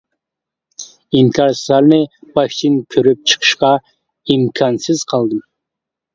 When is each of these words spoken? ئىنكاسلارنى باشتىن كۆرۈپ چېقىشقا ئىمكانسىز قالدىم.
ئىنكاسلارنى 1.19 1.99
باشتىن 2.39 2.81
كۆرۈپ 2.97 3.23
چېقىشقا 3.33 3.71
ئىمكانسىز 3.83 5.07
قالدىم. 5.15 5.47